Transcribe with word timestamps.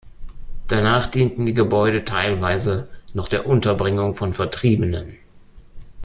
Danach 0.67 1.05
dienten 1.05 1.45
die 1.45 1.53
Gebäude 1.53 2.03
teilweise 2.03 2.87
noch 3.13 3.27
der 3.27 3.45
Unterbringung 3.45 4.15
von 4.15 4.33
Vertriebenen. 4.33 5.19